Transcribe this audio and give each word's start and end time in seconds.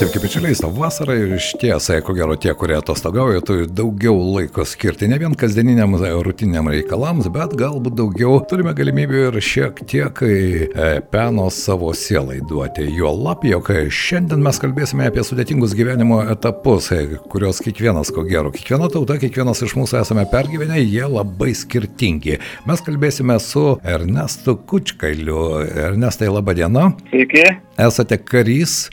Sveiki, 0.00 0.20
bičiuliai, 0.22 0.54
tą 0.56 0.68
vasarą 0.72 1.12
ir 1.12 1.32
iš 1.36 1.50
ties, 1.60 1.90
ko 2.06 2.14
gero, 2.16 2.32
tie, 2.40 2.54
kurie 2.56 2.72
atostogauja, 2.78 3.42
turi 3.44 3.66
daugiau 3.68 4.14
laiko 4.32 4.64
skirti 4.64 5.04
ne 5.10 5.18
vien 5.20 5.34
kasdieniniam 5.36 5.92
rutininiam 6.24 6.70
reikalams, 6.72 7.26
bet 7.28 7.52
galbūt 7.60 7.98
daugiau 7.98 8.38
turime 8.48 8.72
galimybių 8.78 9.26
ir 9.26 9.34
šiek 9.44 9.82
tiek 9.90 10.22
e, 10.24 10.86
peno 11.12 11.50
savo 11.52 11.90
sielai 11.92 12.38
duoti. 12.48 12.86
Jo 12.96 13.10
lab, 13.12 13.44
jog 13.44 13.68
šiandien 13.92 14.40
mes 14.40 14.62
kalbėsime 14.62 15.10
apie 15.10 15.20
sudėtingus 15.28 15.74
gyvenimo 15.76 16.22
etapus, 16.32 16.88
e, 16.96 17.18
kuriuos 17.34 17.60
kiekvienas, 17.66 18.08
ko 18.16 18.24
gero, 18.24 18.54
kiekviena 18.56 18.88
tauta, 18.94 19.18
kiekvienas 19.20 19.60
iš 19.66 19.76
mūsų 19.76 19.98
esame 20.00 20.24
pergyvenę, 20.32 20.80
jie 20.80 21.04
labai 21.12 21.50
skirtingi. 21.52 22.38
Mes 22.70 22.80
kalbėsime 22.88 23.36
su 23.44 23.66
Ernestu 23.84 24.56
Kučkailiu. 24.64 25.44
Ernestai, 25.90 26.32
laba 26.32 26.56
diena. 26.56 26.88
Sveiki. 27.12 27.44
Esate 27.84 28.16
karys, 28.24 28.86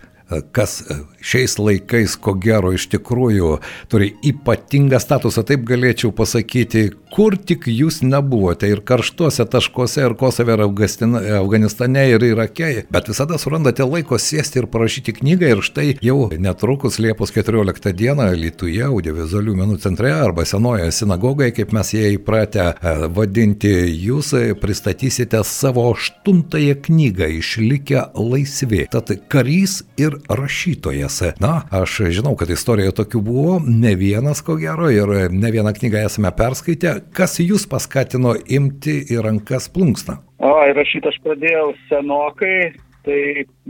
kas 0.51 0.81
šiais 1.23 1.57
laikais, 1.59 2.15
ko 2.19 2.33
gero, 2.39 2.73
iš 2.75 2.87
tikrųjų 2.91 3.57
turi 3.91 4.11
ypatingą 4.27 4.99
statusą, 5.01 5.43
taip 5.47 5.63
galėčiau 5.67 6.11
pasakyti, 6.15 6.89
kur 7.13 7.37
tik 7.39 7.67
jūs 7.71 8.01
nebuvote 8.03 8.67
ir 8.69 8.83
karštuose 8.87 9.45
taškuose, 9.47 10.03
ir 10.03 10.15
Kosove, 10.19 10.55
ir 10.57 10.63
Afganistane, 11.39 12.03
ir 12.11 12.25
Irake, 12.27 12.71
bet 12.91 13.07
visada 13.11 13.39
surandate 13.39 13.85
laiko 13.87 14.19
sėsti 14.19 14.61
ir 14.61 14.69
parašyti 14.71 15.15
knygą 15.21 15.53
ir 15.55 15.63
štai 15.65 15.87
jau 16.03 16.17
netrukus 16.35 16.99
Liepos 17.03 17.31
14 17.35 17.93
dieną 17.97 18.29
Lietuvoje, 18.35 18.83
audiovizualių 18.89 19.55
menų 19.61 19.79
centre 19.83 20.11
arba 20.13 20.45
senojoje 20.47 20.91
sinagogoje, 20.99 21.53
kaip 21.61 21.73
mes 21.75 21.93
ją 21.95 22.11
įpratę 22.17 22.67
e, 22.67 22.95
vadinti, 23.15 23.73
jūs 24.07 24.33
pristatysite 24.61 25.41
savo 25.47 25.87
aštuntąją 25.93 26.77
knygą 26.87 27.31
Išlikę 27.37 28.07
laisvi. 28.17 28.85
Tad 28.91 29.13
karys 29.31 29.81
ir 29.99 30.16
rašytojas. 30.29 31.21
Na, 31.43 31.61
aš 31.71 31.99
žinau, 32.15 32.35
kad 32.39 32.49
istorijoje 32.53 32.95
tokių 33.01 33.21
buvo, 33.23 33.57
ne 33.65 33.95
vienas 33.99 34.41
ko 34.45 34.57
gero, 34.59 34.89
ir 34.93 35.31
ne 35.33 35.51
vieną 35.53 35.73
knygą 35.77 36.05
esame 36.07 36.31
perskaitę. 36.37 36.97
Kas 37.15 37.39
jūs 37.43 37.67
paskatino 37.69 38.35
imti 38.47 38.99
į 39.13 39.21
rankas 39.25 39.69
plunksną? 39.73 40.19
O, 40.37 40.53
rašyti 40.77 41.09
aš 41.09 41.17
pradėjau 41.25 41.71
senokai, 41.87 42.73
tai 43.07 43.21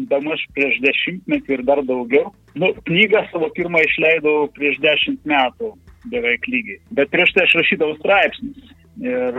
damaž 0.10 0.42
prieš 0.56 0.80
dešimtmetį 0.84 1.60
ir 1.60 1.66
dar 1.68 1.84
daugiau. 1.86 2.32
Nu, 2.58 2.74
knygą 2.90 3.24
savo 3.32 3.52
pirmą 3.56 3.84
išleidau 3.86 4.48
prieš 4.56 4.80
dešimt 4.84 5.28
metų, 5.30 5.76
beveik 6.12 6.48
lygiai. 6.50 6.80
Bet 6.98 7.12
prieš 7.14 7.36
tai 7.36 7.46
aš 7.46 7.60
rašydavau 7.62 7.98
straipsnius. 8.00 8.74
Ir 8.98 9.38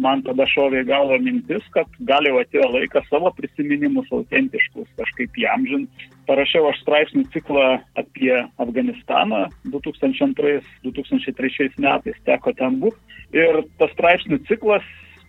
man 0.00 0.22
tada 0.26 0.46
šovė 0.48 0.84
galvo 0.88 1.18
mintis, 1.22 1.64
kad 1.74 1.86
gal 2.08 2.24
jau 2.28 2.36
atėjo 2.40 2.68
laikas 2.72 3.06
savo 3.10 3.28
prisiminimus 3.36 4.08
autentiškus 4.14 4.88
kažkaip 5.00 5.30
įamžinti. 5.42 6.08
Parašiau 6.28 6.62
aš 6.70 6.78
straipsnių 6.84 7.24
ciklą 7.34 7.66
apie 7.98 8.34
Afganistaną 8.62 9.40
2002-2003 9.74 11.82
metais, 11.82 12.16
teko 12.28 12.48
ten 12.58 12.72
būti. 12.82 12.98
Ir 13.36 13.52
tas 13.80 13.90
straipsnių 13.96 14.36
ciklas 14.48 14.84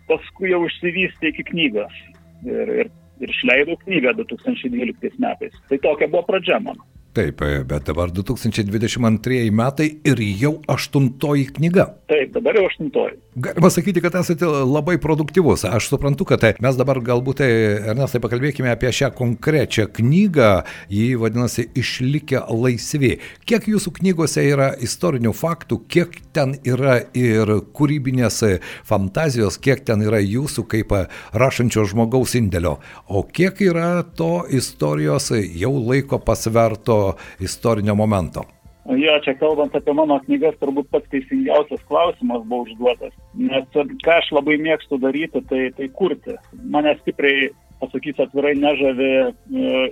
paskui 0.09 0.47
jau 0.51 0.61
išsivystė 0.67 1.25
iki 1.31 1.43
knygos. 1.51 1.95
Ir, 2.43 2.67
ir, 2.83 2.87
ir 3.23 3.27
išleidau 3.31 3.75
knygą 3.85 4.09
2012 4.19 5.15
metais. 5.23 5.53
Tai 5.69 5.77
tokia 5.85 6.07
buvo 6.11 6.23
pradžia 6.27 6.57
mano. 6.63 6.83
Taip, 7.13 7.43
bet 7.69 7.83
dabar 7.85 8.09
2022 8.09 9.51
metai 9.53 9.85
ir 10.09 10.21
jau 10.41 10.55
aštuntoji 10.73 11.43
knyga. 11.59 11.85
Taip, 12.09 12.31
dabar 12.33 12.57
jau 12.57 12.63
aštuntoji. 12.65 13.19
Galima 13.35 13.69
sakyti, 13.69 14.01
kad 14.01 14.15
esate 14.15 14.45
labai 14.45 14.99
produktyvus. 15.01 15.63
Aš 15.65 15.87
suprantu, 15.89 16.25
kad 16.29 16.43
mes 16.61 16.75
dabar 16.77 16.99
galbūt, 17.01 17.39
Ernestai, 17.41 18.21
pakalbėkime 18.21 18.69
apie 18.69 18.91
šią 18.93 19.09
konkrečią 19.17 19.87
knygą. 19.95 20.51
Ji 20.93 21.15
vadinasi 21.17 21.65
Išlikę 21.73 22.43
laisvi. 22.53 23.15
Kiek 23.49 23.65
jūsų 23.73 23.95
knygose 23.97 24.45
yra 24.45 24.69
istorinių 24.77 25.33
faktų, 25.33 25.81
kiek 25.89 26.19
ten 26.29 26.59
yra 26.61 26.99
ir 27.17 27.55
kūrybinės 27.73 28.43
fantazijos, 28.85 29.57
kiek 29.57 29.81
ten 29.81 30.05
yra 30.05 30.21
jūsų 30.21 30.69
kaip 30.69 30.93
rašančio 31.33 31.89
žmogaus 31.89 32.37
indėlio, 32.37 32.77
o 33.09 33.25
kiek 33.25 33.65
yra 33.65 34.03
to 34.13 34.43
istorijos 34.53 35.33
jau 35.33 35.73
laiko 35.81 36.21
pasverto 36.21 37.15
istorinio 37.41 37.97
momento? 37.97 38.45
Jo, 38.83 39.15
čia 39.23 39.33
kalbant 39.39 39.75
apie 39.77 39.93
mano 39.95 40.17
knygas, 40.25 40.57
turbūt 40.59 40.89
pats 40.91 41.07
teisingiausias 41.13 41.83
klausimas 41.87 42.43
buvo 42.43 42.65
užduotas. 42.65 43.13
Nes 43.39 43.67
ką 44.03 44.17
aš 44.17 44.31
labai 44.35 44.57
mėgstu 44.59 44.99
daryti, 44.99 45.39
tai, 45.47 45.69
tai 45.77 45.87
kurti. 45.95 46.35
Mane 46.73 46.91
stipriai, 46.99 47.47
pasakysiu 47.79 48.25
atvirai, 48.25 48.53
nežavi 48.59 49.09
e, 49.23 49.29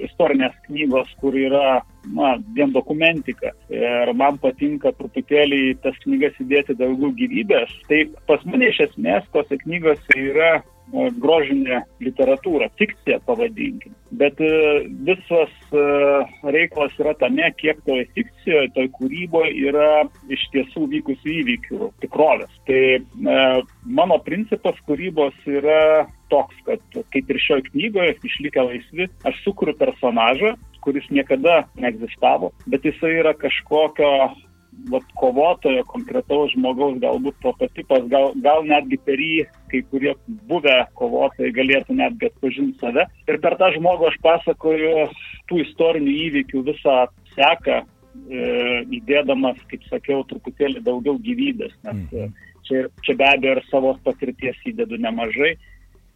istorinės 0.08 0.58
knygos, 0.68 1.08
kur 1.24 1.36
yra 1.40 1.80
na, 2.18 2.34
vien 2.56 2.76
dokumentika. 2.76 3.54
Ir 3.72 4.12
man 4.18 4.40
patinka 4.44 4.92
truputėlį 5.00 5.78
tas 5.86 5.96
knygas 6.04 6.36
įdėti 6.44 6.76
daugiau 6.80 7.14
gyvybės. 7.16 7.72
Tai 7.88 8.04
pas 8.28 8.44
mane 8.48 8.74
iš 8.74 8.84
esmės 8.90 9.28
tose 9.36 9.60
knygose 9.64 10.20
yra 10.20 10.58
grožinė 10.92 11.82
literatūra, 12.04 12.70
fikcija 12.80 13.22
pavadinkim. 13.28 13.94
Bet 14.20 14.40
e, 14.44 14.52
visas 15.08 15.52
e, 15.72 15.84
reikalas 16.52 16.96
yra 17.00 17.14
tame, 17.20 17.48
kiek 17.60 17.80
toje 17.88 18.08
fikcijoje, 18.18 18.72
toje 18.76 18.92
kūryboje 18.98 19.54
yra 19.70 19.92
iš 20.32 20.44
tiesų 20.56 20.88
vykusių 20.92 21.36
įvykių 21.42 21.92
tikrovės. 22.04 22.52
Tai 22.68 22.82
e, 23.00 23.02
mano 23.86 24.20
principas 24.26 24.80
kūrybos 24.88 25.38
yra 25.48 26.08
toks, 26.32 26.60
kad 26.68 27.02
kaip 27.14 27.32
ir 27.32 27.42
šioje 27.44 27.70
knygoje, 27.72 28.18
išlikę 28.28 28.68
laisvi, 28.68 29.10
aš 29.28 29.42
sukuriu 29.46 29.76
personažą, 29.80 30.56
kuris 30.82 31.06
niekada 31.14 31.66
neegzistavo, 31.80 32.52
bet 32.72 32.88
jisai 32.88 33.20
yra 33.20 33.36
kažkokio 33.38 34.12
vat, 34.92 35.06
kovotojo, 35.20 35.84
konkretaus 35.90 36.54
žmogaus, 36.56 36.98
galbūt 37.04 37.38
prototipas, 37.44 38.06
gal, 38.12 38.32
gal 38.44 38.64
netgi 38.68 39.00
per 39.06 39.22
jį 39.22 39.46
kai 39.72 39.82
kurie 39.92 40.14
buvę 40.50 40.78
kovotojai 41.00 41.54
galėtų 41.56 41.96
netgi 42.00 42.30
atpažinti 42.32 42.80
save. 42.82 43.08
Ir 43.28 43.40
per 43.44 43.58
tą 43.60 43.72
žmogų 43.76 44.10
aš 44.10 44.20
pasakoju 44.26 45.08
tų 45.52 45.64
istorinių 45.66 46.16
įvykių 46.28 46.64
visą 46.72 46.98
seką, 47.36 47.82
e, 47.82 48.46
įdėdamas, 49.00 49.60
kaip 49.72 49.86
sakiau, 49.90 50.24
truputėlį 50.30 50.84
daugiau 50.88 51.20
gyvybės, 51.24 51.76
nes 51.88 52.02
mhm. 52.08 52.34
čia, 52.68 52.88
čia 53.06 53.18
be 53.20 53.28
abejo 53.28 53.58
ir 53.58 53.64
savo 53.70 53.96
patirties 54.08 54.60
įdedu 54.72 55.00
nemažai 55.02 55.56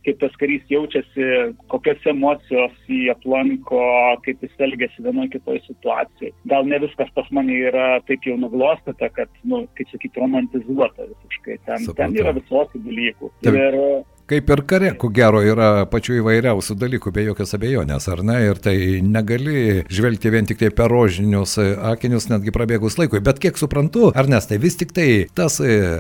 kaip 0.06 0.20
tas 0.22 0.36
karys 0.42 0.64
jaučiasi, 0.70 1.28
kokias 1.72 2.04
emocijos 2.12 2.76
jį 2.90 3.10
aplanko, 3.14 3.82
kaip 4.26 4.44
jis 4.46 4.66
elgesi 4.68 5.06
vienoje 5.06 5.36
kitoje 5.36 5.64
situacijoje. 5.66 6.34
Gal 6.52 6.68
ne 6.70 6.80
viskas 6.86 7.12
pas 7.18 7.30
mane 7.36 7.58
yra 7.70 7.88
taip 8.10 8.26
jau 8.28 8.38
nuglostyta, 8.42 9.10
kad, 9.16 9.32
nu, 9.44 9.66
kaip 9.78 9.90
sakyti, 9.94 10.22
romantizuota 10.22 11.08
visiškai. 11.10 11.60
Ten, 11.66 11.88
Supratau. 11.88 11.98
ten 12.02 12.20
yra 12.22 12.36
visokių 12.38 12.84
dalykų. 12.86 13.32
Taip. 13.46 13.58
Ir 13.62 13.80
Kaip 14.26 14.48
ir 14.50 14.62
kare, 14.66 14.88
ko 14.98 15.12
gero, 15.14 15.38
yra 15.46 15.86
pačių 15.86 16.16
įvairiausių 16.18 16.76
dalykų, 16.82 17.12
be 17.14 17.28
jokios 17.28 17.52
abejonės, 17.54 18.08
ar 18.10 18.24
ne? 18.26 18.40
Ir 18.48 18.58
tai 18.58 18.74
negali 19.06 19.84
žvelgti 19.86 20.32
vien 20.34 20.48
tik 20.50 20.58
tai 20.64 20.72
per 20.74 20.90
rožinius 20.90 21.54
akinius, 21.62 22.26
netgi 22.32 22.50
prabėgus 22.56 22.98
laikui. 22.98 23.22
Bet 23.22 23.38
kiek 23.44 23.60
suprantu, 23.62 24.08
ar 24.18 24.26
nes 24.32 24.50
tai 24.50 24.58
vis 24.64 24.80
tik 24.80 24.96
tai 24.98 25.06
tas, 25.38 25.60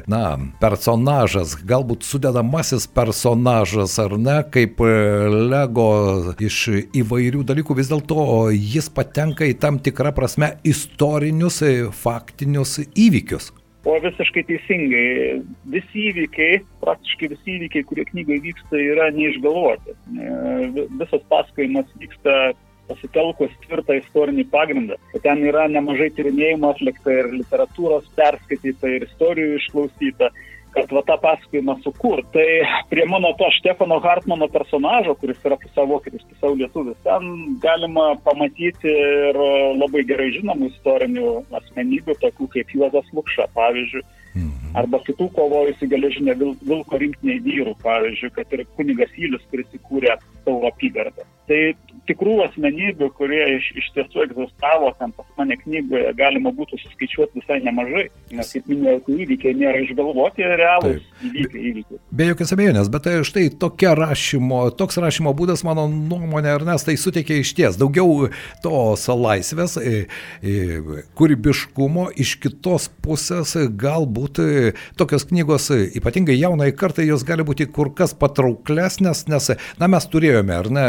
na, 0.10 0.22
personažas, 0.58 1.54
galbūt 1.70 2.08
sudedamasis 2.08 2.88
personažas, 2.98 3.94
ar 4.02 4.18
ne, 4.18 4.40
kaip 4.56 4.82
Lego 4.82 5.92
iš 6.42 6.64
įvairių 6.98 7.44
dalykų, 7.46 7.78
vis 7.78 7.94
dėlto 7.94 8.50
jis 8.56 8.90
patenka 8.90 9.46
į 9.46 9.54
tam 9.62 9.78
tikrą 9.78 10.16
prasme 10.18 10.56
istorinius, 10.66 11.62
faktinius 12.02 12.80
įvykius. 12.90 13.52
O 13.86 13.96
visiškai 14.02 14.42
teisingai, 14.48 15.42
visi 15.70 16.08
įvykiai, 16.10 16.62
praktiškai 16.82 17.28
visi 17.36 17.58
įvykiai, 17.60 17.86
kurie 17.86 18.06
knygoje 18.10 18.42
vyksta, 18.48 18.80
yra 18.82 19.12
neišgalvoti. 19.14 19.94
E, 19.94 20.30
visas 21.02 21.22
pasakojimas 21.30 21.92
vyksta 22.02 22.34
pasitelkus 22.90 23.54
tvirtą 23.66 24.00
istorinį 24.00 24.48
pagrindą. 24.50 24.98
Ten 25.22 25.44
yra 25.46 25.68
nemažai 25.70 26.10
tyrinėjimo 26.18 26.74
atlikta 26.74 27.14
ir 27.14 27.32
literatūros 27.36 28.10
perskaityta, 28.18 28.90
ir 28.98 29.06
istorijų 29.08 29.60
išklausyta 29.60 30.32
kad 30.76 30.92
va 30.92 31.02
tą 31.08 31.18
pasakojimą 31.24 31.78
sukurt. 31.84 32.28
Tai 32.36 32.48
prie 32.92 33.06
mano 33.10 33.32
to 33.40 33.48
Štefano 33.60 34.00
Hartmano 34.04 34.48
personažo, 34.52 35.16
kuris 35.22 35.40
yra 35.48 35.58
pusiau 35.62 35.88
vokietis, 35.90 36.26
pusiau 36.32 36.58
lietuvis, 36.60 37.00
ten 37.08 37.56
galima 37.64 38.12
pamatyti 38.28 38.92
ir 38.92 39.40
labai 39.80 40.04
gerai 40.10 40.32
žinomų 40.36 40.72
istorinių 40.74 41.32
asmenybių, 41.62 42.20
tokių 42.22 42.52
kaip 42.58 42.76
Juozas 42.76 43.10
Lukša, 43.16 43.50
pavyzdžiui. 43.56 44.06
Arba 44.76 45.00
kitų 45.06 45.30
kovojusių 45.36 45.90
geležinė 45.92 46.36
vilko 46.42 47.00
rinktiniai 47.02 47.42
vyrų, 47.46 47.76
pavyzdžiui, 47.84 48.34
kad 48.36 48.56
ir 48.58 48.66
kunigas 48.76 49.14
Ylius, 49.18 49.46
kuris 49.52 49.78
įkūrė 49.78 50.18
savo 50.46 50.68
apygardą. 50.70 51.26
Tai 51.46 51.60
tikrų 52.10 52.36
asmenybių, 52.46 53.10
kurie 53.18 53.42
iš, 53.56 53.68
iš 53.80 53.88
tiesų 53.96 54.24
egzistavo 54.26 54.92
ten 55.00 55.14
pas 55.16 55.28
mane 55.40 55.58
knygoje 55.62 56.12
galima 56.18 56.52
būtų 56.56 56.78
suskaičiuoti 56.82 57.42
visai 57.42 57.60
nemažai, 57.66 58.06
nes, 58.34 58.52
kaip 58.54 58.70
minėjau, 58.70 59.00
tai 59.06 59.18
įvykiai 59.26 59.56
nėra 59.58 59.82
išgalvoti, 59.86 60.46
realūs 60.62 61.04
įvykiai 61.26 61.64
įvykiai. 61.72 62.00
Be 62.18 62.30
jokios 62.30 62.54
abejonės, 62.56 62.90
bet 62.94 63.06
tai 63.08 63.16
štai 63.26 63.46
tokia 63.62 63.96
rašymo, 63.98 64.62
toks 64.78 65.00
rašymo 65.02 65.34
būdas, 65.38 65.66
mano 65.68 65.88
nuomonė, 65.92 66.54
Ernestai, 66.60 66.98
suteikia 67.02 67.40
iš 67.42 67.54
ties 67.58 67.80
daugiau 67.82 68.30
tos 68.66 69.06
laisvės, 69.10 69.78
e, 69.82 70.06
e, 70.42 70.82
kūrybiškumo, 71.18 72.10
iš 72.22 72.36
kitos 72.44 72.90
pusės 73.06 73.56
galbūt 73.82 74.42
e, 74.42 74.65
tokios 75.00 75.26
knygos, 75.30 75.70
ypatingai 75.98 76.38
jaunai 76.40 76.72
kartai, 76.78 77.08
jos 77.10 77.26
gali 77.28 77.46
būti 77.48 77.68
kur 77.72 77.92
kas 77.98 78.16
patrauklesnės, 78.18 79.26
nes, 79.32 79.52
na, 79.82 79.90
mes 79.92 80.08
turėjome, 80.12 80.56
ar 80.56 80.70
ne, 80.74 80.86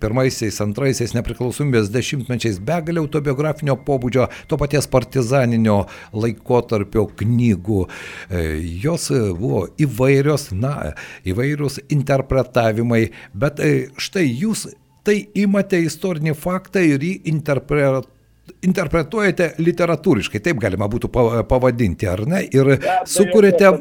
pirmaisiais, 0.00 0.60
antraisiais 0.64 1.14
nepriklausomybės 1.16 1.92
dešimtmečiais 1.94 2.60
begalė 2.64 3.02
autobiografinio 3.04 3.78
pobūdžio, 3.86 4.28
to 4.50 4.58
paties 4.60 4.90
partizaninio 4.90 5.80
laikotarpio 6.12 7.08
knygų. 7.22 7.84
E, 8.30 8.44
jos 8.84 9.08
buvo 9.38 9.66
įvairios, 9.80 10.50
na, 10.56 10.92
įvairūs 11.28 11.82
interpretavimai, 11.94 13.08
bet 13.34 13.62
e, 13.64 13.72
štai 14.00 14.26
jūs 14.28 14.68
tai 15.08 15.22
imate 15.40 15.80
istorinį 15.86 16.34
faktą 16.36 16.82
ir 16.84 17.04
jį 17.04 17.14
interpretuojate 17.32 18.17
interpretuojate 18.64 19.52
literatūriškai, 19.62 20.40
taip 20.44 20.60
galima 20.62 20.88
būtų 20.90 21.10
pavadinti, 21.48 22.08
ar 22.10 22.24
ne? 22.28 22.42
Ir 22.54 22.74
sukūrėte, 23.08 23.72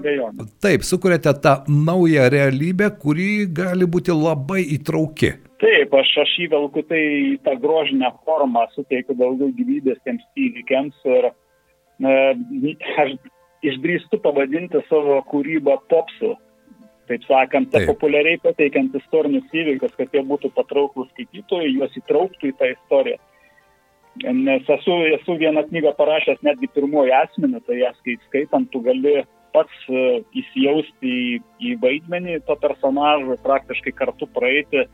taip, 0.64 0.86
sukūrėte 0.88 1.34
tą 1.44 1.58
naują 1.70 2.30
realybę, 2.34 2.92
kuri 3.02 3.48
gali 3.52 3.88
būti 3.90 4.16
labai 4.16 4.64
įtrauki. 4.78 5.34
Taip, 5.62 5.94
aš, 5.98 6.12
aš 6.22 6.34
įvelku 6.46 6.84
tai 6.86 7.02
į 7.02 7.38
tą 7.46 7.56
grožinę 7.62 8.12
formą, 8.28 8.68
suteikiu 8.76 9.16
daugiau 9.18 9.50
gyvybės 9.58 9.98
tiems 10.06 10.26
įvykiams 10.38 11.08
ir 11.10 11.32
e, 11.32 12.12
aš 13.02 13.16
išdrįstu 13.66 14.20
pavadinti 14.22 14.84
savo 14.90 15.18
kūrybą 15.32 15.80
popsu. 15.90 16.36
Taip 17.08 17.24
sakant, 17.24 17.72
Taip. 17.72 17.88
populiariai 17.88 18.40
pateikiant 18.44 18.96
istorinius 19.00 19.48
įvykius, 19.56 19.94
kad 19.96 20.12
jie 20.14 20.22
būtų 20.28 20.52
patrauklus 20.58 21.08
skaitytojai, 21.14 21.70
juos 21.78 21.94
įtrauktų 22.02 22.50
į 22.52 22.56
tą 22.60 22.72
istoriją. 22.74 23.20
Nes 24.24 24.70
esu, 24.70 24.94
esu 25.14 25.36
vieną 25.38 25.64
knygą 25.68 25.94
parašęs 25.98 26.40
netgi 26.46 26.70
pirmoji 26.74 27.14
asmenį, 27.14 27.60
tai 27.68 27.82
ją 27.82 27.92
skaitant 28.28 28.70
tu 28.74 28.82
gali 28.86 29.20
pats 29.54 29.84
e, 29.90 30.22
įsijausti 30.42 31.12
į, 31.12 31.42
į 31.62 31.76
vaidmenį 31.82 32.40
to 32.48 32.56
personažo, 32.62 33.38
praktiškai 33.46 33.94
kartu 33.98 34.28
praeiti 34.34 34.86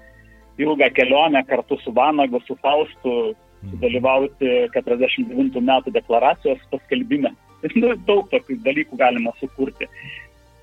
ilgą 0.61 0.89
kelionę 0.93 1.43
kartu 1.47 1.79
su 1.81 1.93
Vanagu, 1.95 2.41
su 2.47 2.57
Faustu, 2.61 3.33
sudalyvauti 3.71 4.51
49 4.75 5.63
metų 5.71 5.95
deklaracijos 5.95 6.61
paskelbime. 6.73 7.33
Nu, 7.79 7.93
daug 8.03 8.25
tokių 8.27 8.57
dalykų 8.59 8.97
galima 8.99 9.31
sukurti. 9.39 9.87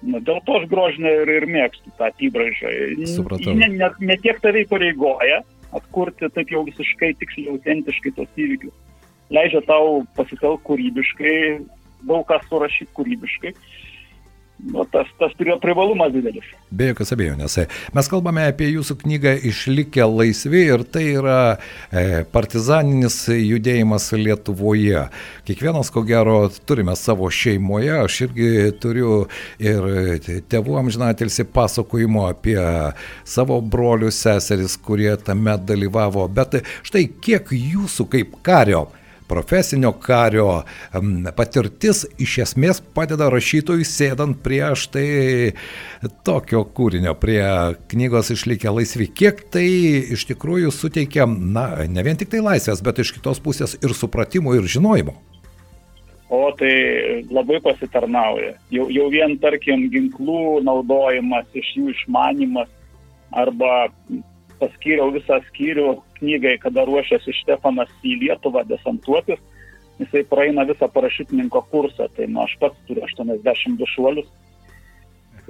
Nu, 0.05 0.19
dėl 0.21 0.43
to 0.45 0.59
aš 0.59 0.67
grožinę 0.69 1.15
ir, 1.23 1.31
ir 1.33 1.47
mėgstu 1.49 1.89
tą 1.97 2.11
apibraižą. 2.11 2.73
Supratau. 3.09 3.55
Ne, 3.57 3.71
ne, 3.73 3.89
ne 4.05 4.17
tiek 4.21 4.37
tave 4.45 4.67
įpareigoja 4.67 5.39
atkurti 5.76 6.31
taip 6.34 6.50
jau 6.52 6.64
visiškai 6.67 7.12
tiksliai, 7.20 7.55
autentiškai 7.55 8.14
tos 8.17 8.40
įvykius. 8.40 8.75
Leidžia 9.31 9.62
tau 9.69 10.00
pasitelkti 10.17 10.67
kūrybiškai, 10.67 11.37
daug 12.08 12.26
ką 12.26 12.40
surašyti 12.49 12.90
kūrybiškai 12.96 13.55
nu, 14.69 14.85
tas, 14.93 15.09
tas 15.21 15.33
turėjo 15.39 15.57
privalumas 15.62 16.12
didelis. 16.15 16.47
Be 16.71 16.91
jokios 16.91 17.12
abejonės. 17.15 17.57
Mes 17.97 18.11
kalbame 18.11 18.45
apie 18.51 18.69
jūsų 18.71 18.97
knygą 19.03 19.35
Išlikę 19.51 20.07
laisvi 20.09 20.62
ir 20.75 20.85
tai 20.93 21.05
yra 21.15 21.39
e, 21.57 22.23
partizaninis 22.33 23.23
judėjimas 23.33 24.11
Lietuvoje. 24.19 25.07
Kiekvienas, 25.49 25.91
ko 25.95 26.05
gero, 26.09 26.37
turime 26.69 26.95
savo 26.99 27.31
šeimoje, 27.33 27.97
aš 28.05 28.21
irgi 28.29 28.53
turiu 28.83 29.25
ir 29.62 29.91
tėvų 30.51 30.79
amžinatelsi 30.85 31.49
pasakojimo 31.51 32.29
apie 32.31 32.59
savo 33.25 33.61
brolius, 33.61 34.21
seseris, 34.21 34.77
kurie 34.81 35.12
tame 35.25 35.57
dalyvavo. 35.65 36.29
Bet 36.31 36.61
štai 36.87 37.07
kiek 37.23 37.53
jūsų 37.57 38.09
kaip 38.12 38.41
kario 38.47 38.89
profesinio 39.31 39.93
kario 40.03 40.62
patirtis 41.38 42.03
iš 42.19 42.37
esmės 42.47 42.82
padeda 42.97 43.31
rašytojui 43.31 43.87
sėdant 43.87 44.41
prie 44.44 44.62
štai 44.75 45.09
tokio 46.27 46.65
kūrinio, 46.77 47.15
prie 47.21 47.43
knygos 47.93 48.32
išlikę 48.35 48.75
laisvi. 48.75 49.09
Kiek 49.21 49.44
tai 49.55 49.67
iš 50.17 50.27
tikrųjų 50.32 50.75
suteikia, 50.75 51.29
na, 51.31 51.69
ne 51.87 52.06
vien 52.06 52.19
tik 52.19 52.32
tai 52.35 52.43
laisvės, 52.44 52.82
bet 52.85 53.03
iš 53.05 53.15
kitos 53.19 53.43
pusės 53.44 53.77
ir 53.81 53.94
supratimo, 53.97 54.56
ir 54.59 54.67
žinojimo. 54.71 55.17
O 56.31 56.44
tai 56.55 56.75
labai 57.26 57.59
pasitarnauja. 57.62 58.53
Jau, 58.71 58.87
jau 58.94 59.09
vien, 59.11 59.35
tarkim, 59.43 59.88
ginklų 59.91 60.61
naudojimas, 60.62 61.49
iš 61.59 61.73
jų 61.75 61.91
išmanimas 61.91 62.71
arba 63.35 63.88
paskyriau 64.61 65.11
visą 65.15 65.41
skyrių 65.49 65.97
knygai, 66.20 66.58
kada 66.62 66.84
ruošiasi 66.88 67.34
Štefanas 67.40 67.90
į 68.06 68.17
Lietuvą 68.25 68.64
desantuotis. 68.69 69.40
Jisai 70.00 70.22
praeina 70.28 70.64
visą 70.64 70.88
parašytininko 70.88 71.61
kursą, 71.72 72.06
tai 72.17 72.28
nu, 72.31 72.40
aš 72.46 72.55
pats 72.61 72.78
turiu 72.88 73.05
82 73.05 73.88
šuolius. 73.94 74.31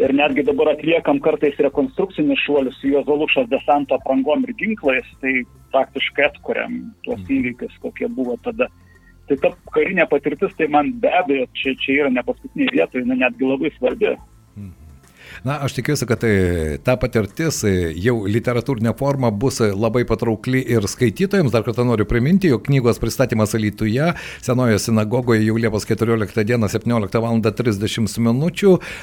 Ir 0.00 0.14
netgi 0.17 0.43
dabar 0.49 0.72
atliekam 0.72 1.20
kartais 1.22 1.58
rekonstrukcinius 1.61 2.40
šuolius 2.46 2.78
su 2.81 2.88
Jozolušas 2.88 3.50
desanto 3.50 3.99
aprangom 3.99 4.46
ir 4.49 4.55
ginklais, 4.58 5.06
tai 5.20 5.43
faktiškai 5.75 6.31
atkuriam 6.31 6.78
tuos 7.05 7.20
mhm. 7.20 7.32
įvykius, 7.37 7.76
kokie 7.84 8.08
buvo 8.08 8.38
tada. 8.44 8.70
Tai 9.28 9.37
ta 9.44 9.52
karinė 9.75 10.08
patirtis, 10.11 10.55
tai 10.58 10.66
man 10.73 10.94
be 11.02 11.11
abejo, 11.14 11.46
čia, 11.55 11.76
čia 11.78 12.00
yra 12.00 12.11
ne 12.11 12.25
paskutinė 12.26 12.73
vieta, 12.75 12.99
jinai 12.99 13.20
netgi 13.20 13.46
labai 13.46 13.70
svarbi. 13.76 14.16
Na, 15.47 15.59
aš 15.65 15.79
tikiuosi, 15.79 16.06
kad 16.09 16.23
tai, 16.23 16.35
ta 16.85 16.97
patirtis 17.00 17.62
e, 17.69 17.75
jau 18.00 18.21
literatūrinė 18.29 18.94
forma 18.99 19.31
bus 19.32 19.61
labai 19.61 20.05
patraukli 20.09 20.62
ir 20.77 20.87
skaitytojams. 20.91 21.53
Dar 21.55 21.65
kartą 21.67 21.87
noriu 21.88 22.06
priminti, 22.09 22.50
jog 22.53 22.65
knygos 22.69 23.00
pristatymas 23.03 23.55
Alytuje, 23.59 24.12
Senojo 24.44 24.79
sinagogoje 24.81 25.44
jau 25.47 25.56
Liepos 25.61 25.87
14 25.88 26.44
dieną 26.47 26.71
17 26.71 27.23
val. 27.23 27.41
30 27.41 28.19
min. 28.19 28.41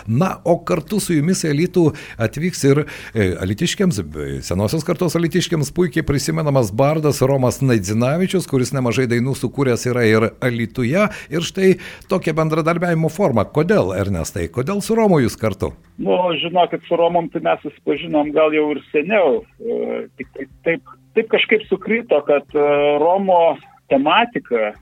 Na, 0.07 0.38
o 0.44 0.57
kartu 0.65 1.00
su 1.01 1.15
jumis 1.15 1.44
Alytų 1.47 1.85
atvyks 2.21 2.63
ir 2.69 2.83
e, 2.83 3.30
Alytiškiams, 3.41 4.01
senosios 4.45 4.85
kartos 4.88 5.15
Alytiškiams 5.18 5.71
puikiai 5.75 6.06
prisimenamas 6.07 6.71
bardas 6.75 7.21
Romas 7.25 7.62
Naidzinavičius, 7.62 8.47
kuris 8.50 8.73
nemažai 8.75 9.07
dainų 9.12 9.35
sukūręs 9.38 9.88
yra 9.91 10.06
ir 10.07 10.30
Alytuje. 10.44 11.07
Ir 11.33 11.47
štai 11.47 11.75
tokia 12.11 12.35
bendradarbiavimo 12.37 13.11
forma. 13.13 13.47
Kodėl, 13.47 13.94
Ernestai, 13.97 14.47
kodėl 14.54 14.83
su 14.85 14.97
Romu 14.97 15.21
jūs 15.23 15.37
kartu? 15.40 15.73
Nu, 15.97 16.17
žinokit, 16.42 16.83
su 16.88 16.95
Romom 16.95 17.30
tai 17.30 17.42
mes 17.45 17.62
susipažinom 17.64 18.31
gal 18.36 18.54
jau 18.56 18.68
ir 18.74 18.81
seniau. 18.92 19.42
E, 19.59 20.04
tik 20.19 20.30
tai 20.36 20.45
taip, 20.68 20.94
taip 21.18 21.31
kažkaip 21.33 21.66
sukrito, 21.69 22.19
kad 22.28 22.56
e, 22.56 22.68
Romo 23.02 23.57
tematika, 23.92 24.74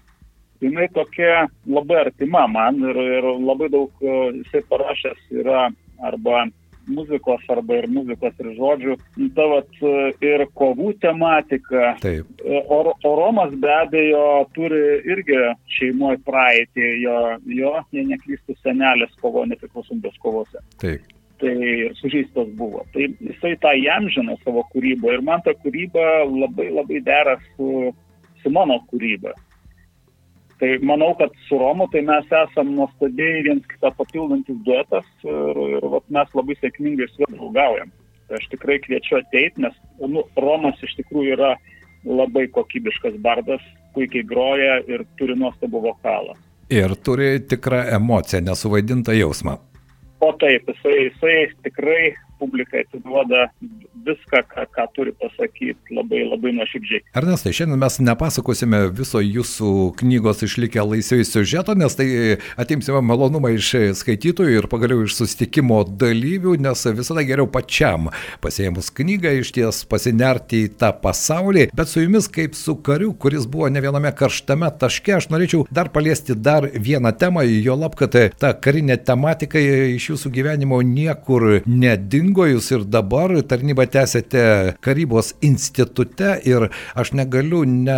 jinai 0.63 0.89
tokia 0.93 1.45
labai 1.69 2.05
artima 2.05 2.45
man 2.51 2.81
ir, 2.89 3.01
ir 3.19 3.31
labai 3.39 3.71
daug 3.73 4.05
e, 4.05 4.19
jisai 4.41 4.63
parašęs 4.69 5.25
yra 5.41 5.67
arba 6.03 6.45
muzikos 6.87 7.41
arba 7.49 7.79
ir 7.79 7.87
muzikos 7.89 8.35
ir 8.43 8.51
žodžių. 8.59 8.95
Ta 9.37 9.47
vat 9.49 9.79
ir 10.25 10.45
kovų 10.57 10.91
tematika. 11.01 11.95
Taip. 12.03 12.29
O, 12.45 12.79
o 12.93 13.15
Romas 13.17 13.55
be 13.61 13.73
abejo 13.73 14.45
turi 14.53 14.83
irgi 15.09 15.41
šeimoje 15.79 16.21
praeitį, 16.27 16.87
jo, 17.01 17.17
jo 17.61 17.73
jei 17.95 18.05
neklystų 18.11 18.57
senelės 18.61 19.17
kovo 19.21 19.47
nepriklausomybės 19.49 20.21
kovose. 20.21 20.61
Taip. 20.81 21.14
Tai 21.41 21.55
sužeistas 21.99 22.47
buvo. 22.55 22.85
Tai 22.93 23.09
jisai 23.19 23.57
tą 23.59 23.73
jam 23.75 24.07
žino 24.13 24.37
savo 24.43 24.63
kūrybą 24.71 25.17
ir 25.17 25.23
man 25.25 25.43
ta 25.43 25.51
kūryba 25.59 26.23
labai 26.31 26.69
labai 26.71 27.01
dera 27.03 27.35
su, 27.55 27.91
su 28.43 28.53
mano 28.55 28.79
kūryba. 28.91 29.33
Tai 30.59 30.69
manau, 30.87 31.11
kad 31.19 31.33
su 31.49 31.57
Romu 31.59 31.89
tai 31.91 32.05
mes 32.07 32.31
esam 32.31 32.71
nuostabiai 32.77 33.43
viens 33.43 33.65
kitą 33.67 33.91
papildantis 33.97 34.55
duetas 34.63 35.07
ir, 35.27 35.59
ir 35.75 35.87
vat, 35.91 36.05
mes 36.07 36.31
labai 36.39 36.55
sėkmingai 36.61 37.09
su 37.11 37.25
juo 37.25 37.31
draugaujam. 37.33 37.91
Tai 38.29 38.39
aš 38.39 38.47
tikrai 38.53 38.79
kviečiu 38.81 39.19
ateiti, 39.19 39.65
nes 39.65 39.75
nu, 39.99 40.23
Romas 40.39 40.79
iš 40.87 40.95
tikrųjų 41.01 41.35
yra 41.35 41.51
labai 42.07 42.47
kokybiškas 42.55 43.19
bardas, 43.21 43.61
puikiai 43.93 44.23
groja 44.27 44.79
ir 44.87 45.03
turi 45.19 45.35
nuostabų 45.39 45.83
vokalą. 45.89 46.37
Ir 46.71 46.95
turi 47.05 47.35
tikrą 47.45 47.83
emociją, 47.99 48.41
nesuvaidintą 48.47 49.13
jausmą. 49.19 49.59
O 50.21 50.31
taip, 50.33 50.69
jisai, 50.69 51.09
jisai 51.09 51.53
tikrai 51.63 52.15
publikai 52.39 52.85
atiduoda 52.85 53.47
viską, 54.05 54.41
ką, 54.51 54.65
ką 54.75 54.85
turi 54.95 55.13
pasakyti 55.17 55.95
labai 55.95 56.23
labai 56.29 56.53
nuoširdžiai. 56.59 57.03
Ernestai, 57.17 57.53
šiandien 57.55 57.81
mes 57.81 57.97
nepasakosime 58.03 58.81
viso 58.95 59.21
jūsų 59.23 59.71
knygos 60.01 60.43
išlikę 60.45 60.83
laisvai 60.85 61.23
siužeto, 61.25 61.73
nes 61.79 61.97
tai 61.97 62.07
atimsime 62.61 63.01
malonumą 63.05 63.53
iš 63.55 63.71
skaitytojų 64.01 64.59
ir 64.59 64.69
pagaliau 64.71 65.05
iš 65.05 65.17
sustikimo 65.17 65.81
dalyvių, 65.87 66.57
nes 66.65 66.85
visada 66.97 67.25
geriau 67.25 67.47
pačiam 67.49 68.11
pasėmus 68.43 68.91
knygą 68.95 69.33
iš 69.41 69.53
ties 69.55 69.81
pasinerti 69.89 70.65
į 70.67 70.73
tą 70.81 70.91
pasaulį, 71.01 71.69
bet 71.75 71.89
su 71.89 72.03
jumis 72.03 72.29
kaip 72.31 72.57
su 72.57 72.77
kariu, 72.85 73.13
kuris 73.17 73.47
buvo 73.49 73.69
ne 73.71 73.81
viename 73.81 74.11
karštame 74.15 74.69
taške, 74.81 75.15
aš 75.17 75.29
norėčiau 75.33 75.65
dar 75.71 75.89
paliesti 75.93 76.35
dar 76.35 76.67
vieną 76.73 77.15
temą, 77.17 77.45
jo 77.47 77.77
lab, 77.79 77.97
kad 77.97 78.15
ta 78.39 78.53
karinė 78.53 78.97
tematika 79.01 79.61
iš 79.95 80.09
jūsų 80.11 80.31
gyvenimo 80.35 80.81
niekur 80.85 81.61
nedingo, 81.65 82.34
jūs 82.43 82.67
ir 82.73 82.81
dabar 82.91 83.31
tarnybą 83.47 83.85
tęsėte 83.87 84.41
karybos 84.83 85.31
institute 85.45 86.33
ir 86.43 86.67
aš 86.99 87.13
negaliu 87.15 87.61
ne, 87.69 87.95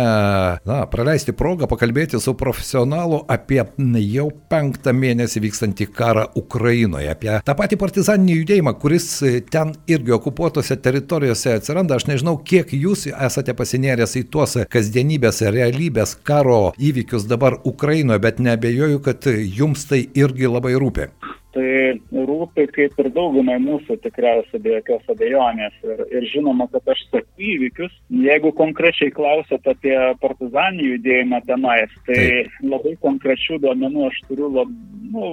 na, 0.62 0.76
praleisti 0.92 1.34
progą 1.34 1.66
pakalbėti 1.70 2.20
su 2.22 2.36
profesionalu 2.38 3.24
apie 3.28 3.58
jau 4.04 4.28
penktą 4.52 4.94
mėnesį 4.94 5.42
vykstantį 5.42 5.88
karą 5.96 6.28
Ukrainoje, 6.38 7.10
apie 7.10 7.32
tą 7.44 7.56
patį 7.58 7.80
partizaninį 7.82 8.38
judėjimą, 8.40 8.74
kuris 8.78 9.08
ten 9.50 9.74
irgi 9.90 10.14
okupuotose 10.14 10.78
teritorijose 10.84 11.56
atsiranda. 11.58 11.98
Aš 11.98 12.06
nežinau, 12.12 12.36
kiek 12.38 12.70
jūs 12.76 13.08
esate 13.10 13.56
pasinėręs 13.58 14.14
į 14.22 14.24
tuos 14.30 14.54
kasdienybės 14.70 15.42
realybės 15.48 16.14
karo 16.22 16.74
įvykius 16.78 17.26
dabar 17.26 17.58
Ukrainoje, 17.66 18.22
bet 18.22 18.38
nebejoju, 18.44 19.02
kad 19.02 19.26
jums 19.32 19.88
tai 19.90 20.04
irgi 20.14 20.46
labai 20.50 20.78
rūpi. 20.78 21.10
Tai 21.58 22.22
rūpi 22.28 22.68
kaip 22.70 23.00
ir 23.02 23.08
daugumai 23.10 23.56
mūsų 23.58 23.96
tikriausiai 24.04 24.60
be 24.62 24.76
jokios 24.76 25.08
abejonės. 25.10 25.74
Ir, 25.82 26.02
ir 26.14 26.26
žinoma, 26.30 26.68
kad 26.70 26.92
aš 26.92 27.00
seku 27.08 27.46
įvykius. 27.50 27.94
Jeigu 28.14 28.52
konkrečiai 28.54 29.10
klausot 29.14 29.66
apie 29.66 29.96
partizanį 30.22 30.92
judėjimą 30.92 31.40
tenais, 31.48 31.94
tai 32.06 32.20
labai 32.62 32.94
konkrečių 33.02 33.58
duomenų 33.64 34.04
aš 34.06 34.20
turiu 34.28 34.52
lab, 34.54 34.70
nu, 35.14 35.32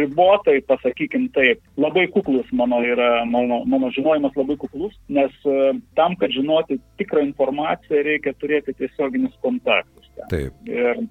ribotai, 0.00 0.56
pasakykim 0.66 1.28
taip, 1.36 1.60
labai 1.78 2.06
kuklus 2.10 2.50
mano 2.56 2.80
yra, 2.82 3.22
mano, 3.28 3.60
mano 3.68 3.92
žinojimas 3.94 4.34
labai 4.34 4.56
kuklus, 4.64 4.96
nes 5.12 5.38
uh, 5.46 5.76
tam, 5.94 6.16
kad 6.18 6.34
žinoti 6.34 6.80
tikrą 6.98 7.22
informaciją, 7.28 8.02
reikia 8.08 8.34
turėti 8.40 8.74
tiesioginius 8.80 9.38
kontaktus. 9.44 10.10
Ten. 10.16 10.28
Taip. 10.32 10.66
Ir 10.66 11.06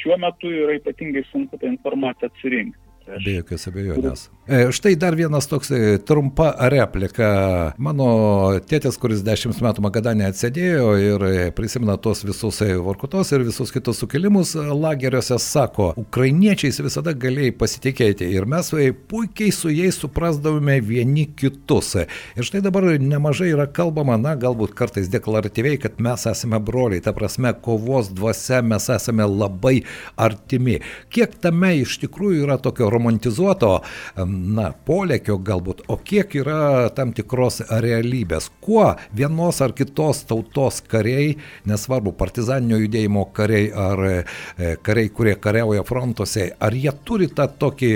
šiuo 0.00 0.18
metu 0.18 0.50
yra 0.50 0.80
ypatingai 0.80 1.26
sunku 1.30 1.60
tą 1.60 1.70
informaciją 1.70 2.32
atsirinkti. 2.32 2.87
Be 3.24 3.38
jokios 3.38 3.68
abejonės. 3.70 4.28
E, 4.48 4.72
štai 4.72 4.94
dar 4.96 5.12
vienas 5.14 5.44
toks 5.46 5.70
e, 5.70 5.98
trumpa 6.08 6.54
replika. 6.72 7.26
Mano 7.76 8.06
tėtis, 8.64 8.96
kuris 8.96 9.20
dešimt 9.20 9.58
metų 9.60 9.82
Magadanė 9.84 10.24
atsėdėjo 10.30 10.86
ir 11.02 11.24
e, 11.26 11.32
prisimena 11.52 11.98
tos 12.00 12.22
visus 12.24 12.62
Vorkutos 12.80 13.28
ir 13.36 13.44
visus 13.44 13.68
kitus 13.74 14.00
sukilimus 14.00 14.54
lageriuose, 14.56 15.36
sako, 15.36 15.90
ukrainiečiais 16.00 16.80
visada 16.80 17.12
galėjai 17.12 17.52
pasitikėti 17.60 18.30
ir 18.32 18.46
mes 18.48 18.72
puikiai 19.10 19.52
su 19.52 19.68
jais 19.68 20.00
suprasdavome 20.00 20.78
vieni 20.80 21.26
kitus. 21.28 21.98
Ir 22.32 22.48
štai 22.48 22.64
dabar 22.64 22.88
nemažai 22.96 23.50
yra 23.52 23.68
kalbama, 23.68 24.16
na, 24.16 24.32
galbūt 24.32 24.72
kartais 24.80 25.12
deklaratyviai, 25.12 25.76
kad 25.84 26.00
mes 26.00 26.24
esame 26.32 26.56
broliai, 26.56 27.04
ta 27.04 27.12
prasme, 27.12 27.52
kovos 27.52 28.08
dvasia 28.16 28.62
mes 28.64 28.88
esame 28.96 29.28
labai 29.28 29.82
artimi. 30.16 30.80
Kiek 31.12 31.36
tame 31.44 31.74
iš 31.82 32.00
tikrųjų 32.06 32.48
yra 32.48 32.56
tokio 32.64 32.88
romantizuoto, 32.96 33.76
na, 34.38 34.70
polėkio 34.86 35.38
galbūt, 35.44 35.84
o 35.90 35.98
kiek 35.98 36.38
yra 36.40 36.88
tam 36.96 37.12
tikros 37.16 37.60
realybės. 37.68 38.48
Kuo 38.64 38.92
vienos 39.16 39.60
ar 39.64 39.74
kitos 39.76 40.24
tautos 40.28 40.80
kariai, 40.86 41.36
nesvarbu, 41.68 42.14
partizaninio 42.18 42.80
judėjimo 42.84 43.26
kariai 43.36 43.68
ar 43.74 44.04
e, 44.08 44.16
kariai, 44.86 45.12
kurie 45.14 45.36
kariauja 45.36 45.84
frontuose, 45.88 46.50
ar 46.60 46.76
jie 46.76 46.94
turi 47.04 47.30
tą 47.30 47.48
tokį 47.60 47.92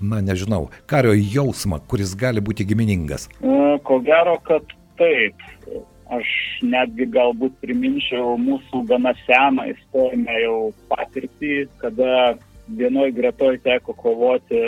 na 0.00 0.20
nežinau, 0.24 0.70
kario 0.88 1.12
jausmą, 1.14 1.80
kuris 1.88 2.14
gali 2.16 2.40
būti 2.40 2.64
giminingas? 2.68 3.28
Ko 3.84 4.00
gero, 4.04 4.38
kad 4.46 4.76
taip. 5.00 5.48
Aš 6.10 6.30
netgi 6.66 7.06
galbūt 7.14 7.52
priminčiau 7.62 8.32
mūsų 8.40 8.80
gana 8.88 9.12
seną 9.22 9.68
istorinę 9.70 10.40
jau 10.42 10.56
patirtį, 10.90 11.68
kada 11.78 12.32
vienoj 12.66 13.12
gretoj 13.14 13.60
teko 13.62 13.94
kovoti 13.94 14.58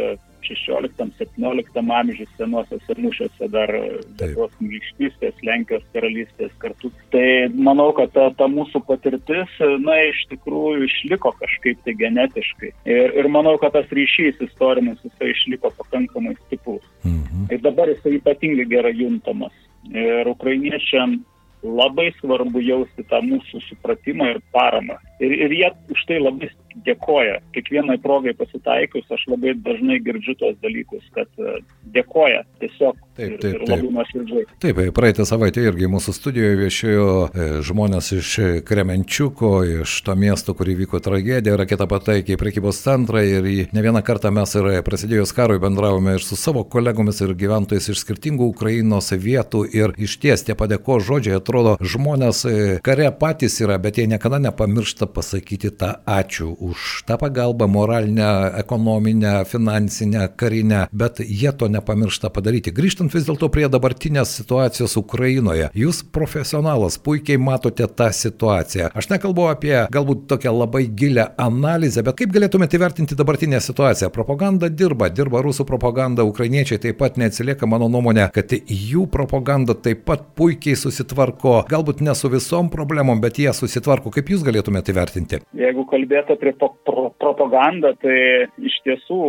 16-17 0.46 1.82
amžius 1.98 2.30
senuosiuose 2.38 2.96
mūšiuose 2.98 3.48
dar 3.52 3.72
Lietuvos 3.72 4.52
kunigaikštystės, 4.58 5.40
Lenkijos 5.46 5.84
karalystės 5.94 6.52
kartu. 6.62 6.92
Tai 7.14 7.26
manau, 7.54 7.90
kad 7.96 8.12
ta, 8.16 8.28
ta 8.38 8.48
mūsų 8.50 8.84
patirtis, 8.88 9.56
na, 9.84 9.98
iš 10.10 10.24
tikrųjų 10.32 10.86
išliko 10.88 11.34
kažkaip 11.40 11.82
tai 11.86 11.96
genetiškai. 12.00 12.72
Ir, 12.88 13.18
ir 13.22 13.30
manau, 13.32 13.56
kad 13.62 13.76
tas 13.76 13.90
ryšys 13.92 14.40
istorinis 14.48 15.02
jisai 15.06 15.32
išliko 15.34 15.72
pakankamai 15.80 16.36
stiprus. 16.44 16.86
Mhm. 17.04 17.50
Ir 17.52 17.60
dabar 17.64 17.90
jisai 17.92 18.16
ypatingai 18.20 18.68
gerai 18.70 18.96
juntamas. 18.98 19.54
Ir 19.90 20.28
ukrainiečiam 20.30 21.20
labai 21.62 22.10
svarbu 22.18 22.60
jausti 22.62 23.04
tą 23.06 23.20
mūsų 23.24 23.62
supratimą 23.68 24.32
ir 24.34 24.40
paramą. 24.54 24.98
Ir, 25.20 25.32
ir 25.46 25.54
jie 25.54 25.70
už 25.92 26.04
tai 26.08 26.18
labai 26.22 26.48
dėkoja. 26.86 27.38
Kiekvienai 27.54 27.98
progai 28.02 28.32
pasitaikius 28.36 29.10
aš 29.12 29.26
labai 29.30 29.54
dažnai 29.64 29.98
girdžiu 30.02 30.34
tos 30.40 30.56
dalykus, 30.64 31.04
kad 31.16 31.28
e, 31.38 31.58
dėkoja 31.94 32.42
tiesiog 32.62 32.96
taip, 33.16 33.36
taip, 33.42 33.44
ir, 33.44 33.60
ir 33.60 33.66
labai 33.68 33.90
nuoširdžiai. 33.98 34.46
Taip, 34.62 34.80
praeitą 34.96 35.26
savaitę 35.28 35.64
irgi 35.66 35.90
mūsų 35.92 36.14
studijoje 36.16 36.58
viešėjo 36.62 37.08
e, 37.28 37.48
žmonės 37.66 38.12
iš 38.16 38.32
Kremenčiuko, 38.68 39.52
iš 39.82 39.98
to 40.06 40.16
miesto, 40.18 40.56
kur 40.58 40.70
įvyko 40.72 41.02
tragedija, 41.04 41.58
raketa 41.60 41.88
pataikė 41.90 42.36
į 42.36 42.40
prekybos 42.40 42.80
centrą 42.82 43.22
ir 43.26 43.48
ne 43.72 43.84
vieną 43.84 44.02
kartą 44.06 44.32
mes 44.34 44.56
ir 44.58 44.70
prasidėjus 44.86 45.34
karui 45.36 45.60
bendravome 45.62 46.16
ir 46.16 46.24
su 46.24 46.38
savo 46.40 46.64
kolegomis 46.64 47.20
ir 47.24 47.36
gyventojais 47.38 47.90
iš 47.92 48.02
skirtingų 48.04 48.48
Ukrainos 48.54 49.12
vietų 49.12 49.64
ir 49.76 49.96
iš 50.00 50.16
ties 50.22 50.46
tie 50.46 50.56
padėko 50.58 50.98
žodžiai 51.04 51.38
atrodo 51.38 51.76
žmonės 51.80 52.44
e, 52.48 52.56
kare 52.84 53.10
patys 53.18 53.60
yra, 53.62 53.78
bet 53.82 54.00
jie 54.00 54.08
niekada 54.10 54.40
nepamiršta 54.42 55.01
pasakyti 55.06 55.70
tą 55.70 55.94
ačiū 56.06 56.52
už 56.60 57.02
tą 57.06 57.18
pagalbą 57.18 57.68
moralinę, 57.68 58.52
ekonominę, 58.60 59.44
finansinę, 59.44 60.28
karinę, 60.36 60.86
bet 60.92 61.20
jie 61.20 61.52
to 61.52 61.68
nepamiršta 61.68 62.30
padaryti. 62.30 62.72
Grįžtant 62.72 63.14
vis 63.14 63.26
dėlto 63.28 63.48
prie 63.52 63.68
dabartinės 63.72 64.34
situacijos 64.38 64.96
Ukrainoje, 65.00 65.70
jūs 65.74 66.02
profesionalas 66.12 66.98
puikiai 66.98 67.38
matote 67.38 67.86
tą 67.86 68.10
situaciją. 68.12 68.90
Aš 68.94 69.08
nekalbu 69.12 69.48
apie 69.50 69.74
galbūt 69.92 70.26
tokią 70.30 70.52
labai 70.56 70.86
gilę 70.88 71.28
analizę, 71.40 72.04
bet 72.06 72.18
kaip 72.20 72.32
galėtumėte 72.34 72.78
įvertinti 72.78 73.18
dabartinę 73.18 73.60
situaciją? 73.60 74.10
Propaganda 74.14 74.68
dirba, 74.68 75.08
dirba 75.10 75.42
rusų 75.44 75.66
propaganda, 75.68 76.26
ukrainiečiai 76.28 76.80
taip 76.82 77.00
pat 77.02 77.18
neatsilieka, 77.20 77.66
mano 77.66 77.88
nuomonė, 77.92 78.28
kad 78.34 78.52
jų 78.52 79.06
propaganda 79.12 79.74
taip 79.74 80.04
pat 80.08 80.28
puikiai 80.38 80.76
susitvarko, 80.78 81.62
galbūt 81.70 82.02
ne 82.04 82.14
su 82.18 82.30
visom 82.32 82.70
problemom, 82.72 83.20
bet 83.22 83.40
jie 83.42 83.52
susitvarko. 83.56 84.12
Kaip 84.14 84.32
jūs 84.32 84.44
galėtumėte 84.46 84.91
įvertinti? 84.92 85.42
Jeigu 85.58 85.84
kalbėtų 85.90 86.36
apie 86.36 86.54
pro, 86.58 86.72
pro, 86.86 87.08
propagandą, 87.22 87.94
tai 88.02 88.16
iš 88.62 88.78
tiesų 88.86 89.20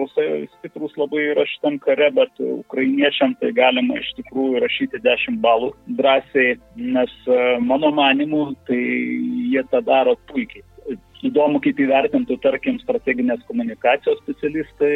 rusai 0.00 0.28
stiprus 0.58 0.94
labai 1.00 1.30
yra 1.32 1.46
šitam 1.48 1.78
kare, 1.82 2.10
bet 2.14 2.44
ukrainiečiam 2.44 3.34
tai 3.40 3.54
galima 3.56 3.98
iš 4.00 4.12
tikrųjų 4.20 4.62
rašyti 4.64 5.02
10 5.04 5.40
balų 5.44 5.72
drąsiai, 5.98 6.58
nes 6.76 7.16
e, 7.26 7.40
mano 7.64 7.90
manimu, 7.94 8.52
tai 8.68 8.78
jie 9.52 9.64
tą 9.70 9.82
daro 9.84 10.16
puikiai. 10.30 10.64
Įdomu, 11.24 11.56
kaip 11.64 11.78
įvertintų, 11.80 12.36
tarkim, 12.44 12.76
strateginės 12.82 13.40
komunikacijos 13.48 14.18
specialistai 14.20 14.90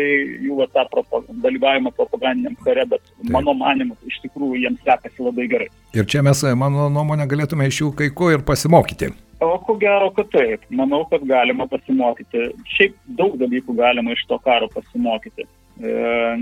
jų 0.44 0.58
va, 0.58 0.66
tą 0.74 0.84
propag 0.92 1.30
dalyvavimą 1.40 1.94
propagandiniam 1.96 2.58
kare, 2.66 2.84
bet 2.90 3.00
Taip. 3.06 3.30
mano 3.32 3.54
manimu, 3.56 3.96
iš 4.10 4.18
tikrųjų 4.26 4.60
jiems 4.66 4.82
sekasi 4.84 5.24
labai 5.24 5.48
gerai. 5.48 5.70
Ir 5.96 6.04
čia 6.04 6.20
mes, 6.26 6.44
mano 6.60 6.90
nuomonė, 6.92 7.24
galėtume 7.30 7.70
iš 7.70 7.80
jų 7.80 7.90
kai 7.96 8.10
ko 8.12 8.28
ir 8.34 8.44
pasimokyti. 8.44 9.08
O 9.40 9.58
ko 9.62 9.76
gero, 9.78 10.10
kad 10.16 10.30
taip. 10.34 10.64
Manau, 10.74 11.04
kad 11.10 11.22
galima 11.26 11.68
pasimokyti. 11.70 12.48
Šiaip 12.74 12.96
daug 13.20 13.36
dalykų 13.38 13.76
galima 13.78 14.16
iš 14.16 14.24
to 14.30 14.38
karo 14.42 14.66
pasimokyti. 14.72 15.46
E, 15.78 15.90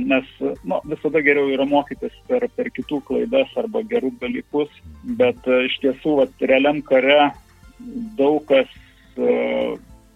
nes 0.00 0.28
nu, 0.40 0.78
visada 0.88 1.20
geriau 1.20 1.50
yra 1.52 1.66
mokytis 1.68 2.14
per, 2.28 2.46
per 2.56 2.70
kitų 2.72 3.02
klaidas 3.04 3.52
arba 3.60 3.82
gerus 3.84 4.14
dalykus, 4.22 4.72
bet 5.18 5.44
e, 5.44 5.66
iš 5.68 5.76
tiesų, 5.82 6.14
vat, 6.22 6.46
realiam 6.48 6.80
kare 6.80 7.18
daug 8.16 8.40
kas 8.48 8.70
uh, 9.20 9.74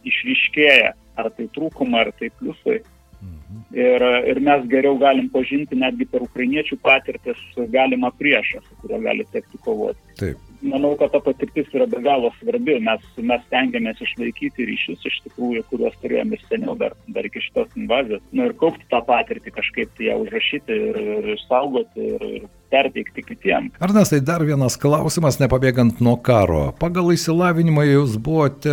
išryškėja, 0.09 0.95
ar 1.21 1.29
tai 1.37 1.45
trūkumai, 1.53 2.07
ar 2.07 2.11
tai 2.17 2.31
pliusai. 2.39 2.79
Mhm. 3.21 3.59
Ir, 3.77 4.05
ir 4.33 4.41
mes 4.41 4.65
geriau 4.73 4.97
galim 4.97 5.29
pažinti 5.29 5.77
netgi 5.77 6.07
per 6.09 6.25
ukrainiečių 6.25 6.79
patirtis 6.81 7.43
galimą 7.75 8.09
priešą, 8.17 8.63
su 8.65 8.79
kuriuo 8.81 9.03
gali 9.05 9.27
tekti 9.35 9.61
kovoti. 9.61 10.01
Taip. 10.23 10.50
Manau, 10.63 10.93
kad 11.01 11.13
ta 11.15 11.21
patirtis 11.25 11.69
yra 11.75 11.87
be 11.91 12.01
galo 12.05 12.31
svarbi. 12.39 12.77
Mes, 12.85 13.05
mes 13.17 13.43
stengiamės 13.49 14.01
išlaikyti 14.05 14.69
ryšius 14.69 15.07
iš 15.11 15.19
tikrųjų, 15.27 15.65
kuriuos 15.73 15.99
turėjome 16.03 16.39
ir 16.39 16.47
seniau 16.49 16.77
dar, 16.81 16.97
dar 17.09 17.29
iki 17.29 17.43
šitos 17.47 17.77
invazijos. 17.81 18.25
Nu, 18.33 18.49
ir 18.49 18.57
kaupti 18.61 18.89
tą 18.93 19.03
patirtį, 19.09 19.55
kažkaip 19.57 19.93
tai 19.97 20.11
ją 20.11 20.19
užrašyti 20.25 20.81
ir, 20.91 21.01
ir 21.17 21.31
išsaugoti 21.37 22.09
ir, 22.15 22.27
ir 22.41 22.49
perteikti 22.71 23.23
kitiems. 23.27 23.75
Ernestai, 23.83 24.21
dar 24.25 24.45
vienas 24.47 24.77
klausimas, 24.81 25.41
nepabėgant 25.41 26.01
nuo 26.05 26.17
karo. 26.25 26.71
Pagal 26.81 27.11
įsilavinimą 27.15 27.85
jūs 27.89 28.17
buvote 28.23 28.73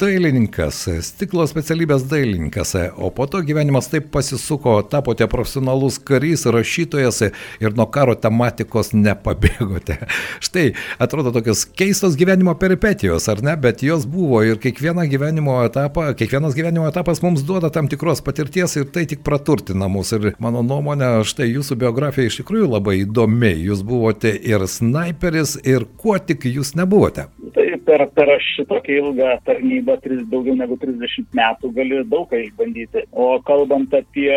dailininkas, 0.00 0.80
stiklo 1.04 1.44
specialybės 1.48 2.06
dailininkas, 2.10 2.74
o 2.96 3.10
po 3.14 3.26
to 3.30 3.42
gyvenimas 3.44 3.90
taip 3.92 4.08
pasisuko, 4.14 4.78
tapote 4.88 5.28
profesionalus 5.30 5.98
karys, 6.00 6.46
rašytojas 6.48 7.20
ir 7.28 7.76
nuo 7.76 7.86
karo 7.92 8.16
tematikos 8.16 8.94
nepabėgote. 8.96 9.98
Štai, 10.46 10.70
atrodo 11.02 11.34
tokios 11.34 11.66
keistos 11.68 12.16
gyvenimo 12.20 12.56
peripetijos, 12.60 13.28
ar 13.32 13.44
ne, 13.44 13.56
bet 13.60 13.84
jos 13.84 14.08
buvo 14.08 14.40
ir 14.46 14.60
kiekvieną 14.62 15.06
gyvenimo 15.12 15.60
etapą, 15.66 16.10
kiekvienas 16.16 16.56
gyvenimo 16.56 16.88
etapas 16.88 17.20
mums 17.24 17.44
duoda 17.44 17.72
tam 17.74 17.90
tikros 17.92 18.24
patirties 18.24 18.78
ir 18.80 18.88
tai 18.94 19.04
tik 19.10 19.24
praturtina 19.26 19.90
mus. 19.92 20.14
Ir 20.14 20.32
mano 20.42 20.64
nuomonė, 20.64 21.16
štai 21.28 21.50
jūsų 21.50 21.78
biografija 21.84 22.30
iš 22.30 22.40
tikrųjų 22.42 22.72
labai 22.76 23.00
įdomi. 23.02 23.33
Jūs 23.42 23.82
buvote 23.86 24.30
ir 24.30 24.64
sniperis, 24.70 25.56
ir 25.66 25.86
kuo 26.00 26.16
tik 26.18 26.46
jūs 26.46 26.74
nebuvote. 26.78 27.26
Tai 27.54 27.66
per, 27.86 28.06
per 28.14 28.30
šitokią 28.42 29.00
ilgą 29.00 29.32
tarnybą, 29.46 29.98
daugiau 30.30 30.56
negu 30.58 30.78
30 30.80 31.26
metų, 31.34 31.72
gali 31.76 32.02
daug 32.10 32.28
ką 32.30 32.40
išbandyti. 32.44 33.06
O 33.12 33.34
kalbant 33.46 33.94
apie 33.94 34.30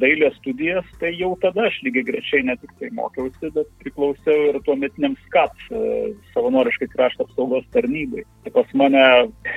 dailės 0.00 0.34
studijas, 0.40 0.86
tai 1.00 1.12
jau 1.18 1.32
tada 1.42 1.66
aš 1.68 1.78
lygiai 1.86 2.06
grečiai 2.06 2.44
ne 2.46 2.56
tik 2.60 2.72
tai 2.80 2.90
mokiausi, 2.96 3.50
bet 3.54 3.68
priklausiau 3.82 4.48
ir 4.50 4.58
tuometiniam 4.66 5.16
SCAT, 5.26 5.54
e, 5.70 6.12
savanoriškai 6.34 6.88
krašto 6.94 7.26
apsaugos 7.26 7.66
tarnybai. 7.74 8.24
Tai 8.44 8.54
pas 8.56 8.74
mane 8.78 9.04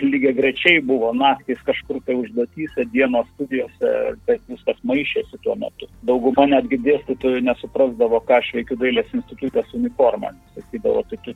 lygiai 0.03 0.35
grečiai 0.37 0.81
buvo 0.85 1.13
naktys 1.15 1.61
kažkur 1.67 2.01
tai 2.07 2.17
užduotyse, 2.21 2.87
dienos 2.93 3.29
studijose, 3.35 3.93
bet 4.27 4.43
viskas 4.51 4.81
maišėsi 4.83 5.41
tuo 5.45 5.55
metu. 5.61 5.89
Dauguma 6.09 6.47
netgi 6.51 6.81
dėstytojų 6.85 7.45
nesuprasdavo, 7.49 8.21
ką 8.27 8.41
aš 8.41 8.53
veikiu 8.59 8.79
dailės 8.81 9.11
institutės 9.15 9.73
uniformą. 9.77 10.33
Sakydavo, 10.57 11.05
tai 11.09 11.21
tu 11.25 11.35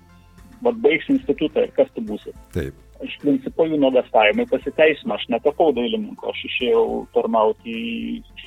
vad 0.62 0.80
baigs 0.84 1.08
institutą 1.12 1.64
ir 1.68 1.74
kas 1.76 1.92
tu 1.96 2.04
būsi. 2.04 2.36
Taip. 2.56 2.89
Iš 3.00 3.14
principo 3.22 3.64
jų 3.64 3.78
nuogastavimai 3.80 4.44
pasiteisino, 4.52 5.16
aš 5.16 5.30
netapau 5.32 5.70
dailininku, 5.76 6.28
aš 6.28 6.42
išėjau 6.50 6.86
tarnauti 7.16 7.76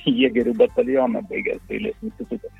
į 0.05 0.13
jėgerių 0.19 0.53
batalioną 0.59 1.23
baigęs 1.31 1.63
dailės 1.71 1.97
institutą. 2.05 2.51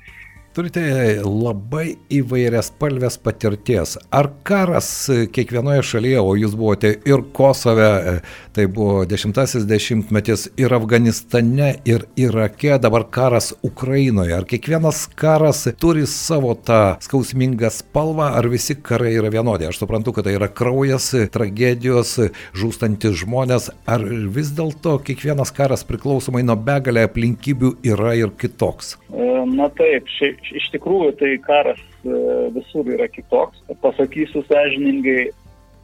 Turite 0.54 0.82
labai 1.26 1.96
įvairias 2.14 2.68
palvės 2.78 3.16
patirties. 3.18 3.96
Ar 4.14 4.28
karas 4.46 4.86
kiekvienoje 5.34 5.82
šalyje, 5.82 6.20
o 6.22 6.36
jūs 6.38 6.52
buvote 6.54 6.92
ir 7.10 7.24
Kosove, 7.34 8.20
tai 8.54 8.66
buvo 8.70 9.00
dešimtasis 9.10 9.66
dešimtmetis, 9.66 10.44
ir 10.54 10.70
Afganistane, 10.76 11.72
ir 11.90 12.04
Irake, 12.14 12.76
dabar 12.78 13.08
karas 13.10 13.50
Ukrainoje. 13.66 14.36
Ar 14.36 14.46
kiekvienas 14.46 15.08
karas 15.18 15.64
turi 15.82 16.06
savo 16.06 16.54
tą 16.54 17.00
skausmingą 17.02 17.72
spalvą, 17.74 18.30
ar 18.38 18.46
visi 18.46 18.78
karai 18.78 19.16
yra 19.18 19.34
vienodi? 19.34 19.66
Aš 19.66 19.82
suprantu, 19.82 20.14
kad 20.14 20.28
tai 20.28 20.36
yra 20.38 20.46
kraujas, 20.46 21.10
tragedijos, 21.34 22.14
žūstantis 22.54 23.18
žmonės, 23.24 23.72
ar 23.90 24.06
vis 24.06 24.54
dėlto 24.54 25.00
kiekvienas 25.02 25.50
karas 25.50 25.82
priklausomai 25.90 26.46
nuo 26.46 26.54
begalę 26.54 27.08
aplinkybių 27.10 27.74
yra 27.90 28.14
ir 28.22 28.36
kitoks? 28.38 29.00
Na 29.44 29.66
taip, 29.76 30.06
šiaip 30.08 30.38
iš 30.52 30.68
tikrųjų 30.74 31.14
tai 31.20 31.30
karas 31.44 31.80
e, 32.04 32.18
visur 32.56 32.88
yra 32.92 33.08
kitoks. 33.08 33.62
Pasakysiu 33.82 34.44
sąžiningai, 34.48 35.30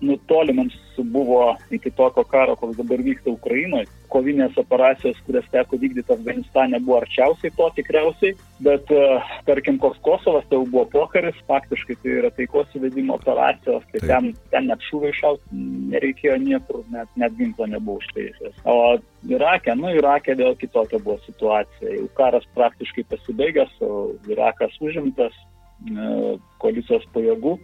nutoli 0.00 0.52
mums 0.52 0.74
buvo 0.96 1.56
iki 1.70 1.90
tokio 1.90 2.24
karo, 2.24 2.56
koks 2.56 2.76
dabar 2.76 3.02
vyksta 3.04 3.30
Ukrainoje. 3.30 3.86
Kovinės 4.10 4.56
operacijos, 4.58 5.18
kurias 5.26 5.46
teko 5.52 5.78
vykdyti 5.78 6.12
Afganistane, 6.12 6.80
buvo 6.82 6.98
arčiausiai 6.98 7.52
to 7.56 7.68
tikriausiai, 7.76 8.34
bet 8.64 8.90
e, 8.90 9.02
tarkim, 9.46 9.78
koks 9.78 10.00
Kosovas 10.04 10.48
tai 10.50 10.58
jau 10.58 10.66
buvo 10.66 10.84
pokaris, 10.90 11.38
faktiškai 11.48 11.96
tai 12.02 12.16
yra 12.18 12.32
taikos 12.34 12.74
įvedimo 12.74 13.14
operacijos, 13.20 13.86
tai 13.92 14.02
ten, 14.02 14.32
ten 14.50 14.66
net 14.70 14.82
šūviai 14.88 15.14
šauti 15.20 15.62
nereikėjo 15.94 16.38
niekur, 16.42 16.82
net, 16.94 17.12
net 17.20 17.36
ginklo 17.38 17.70
nebuvo 17.70 18.02
užteisęs. 18.02 18.64
O 18.66 18.98
Irake, 19.30 19.76
nu, 19.78 19.92
Irake 19.94 20.34
vėl 20.38 20.56
kitokia 20.58 20.98
buvo 20.98 21.20
situacija. 21.26 21.94
Jau 22.00 22.08
karas 22.18 22.48
praktiškai 22.58 23.06
pasibaigęs, 23.12 23.76
o 23.86 24.08
Irakas 24.32 24.74
užimtas 24.82 25.36
e, 25.86 26.38
koalicijos 26.58 27.06
pajėgų. 27.14 27.60